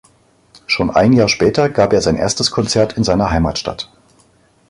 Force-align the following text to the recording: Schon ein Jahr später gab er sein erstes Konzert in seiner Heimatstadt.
Schon 0.65 0.89
ein 0.89 1.13
Jahr 1.13 1.29
später 1.29 1.69
gab 1.69 1.93
er 1.93 2.01
sein 2.01 2.15
erstes 2.15 2.49
Konzert 2.49 2.93
in 2.97 3.03
seiner 3.03 3.29
Heimatstadt. 3.29 3.91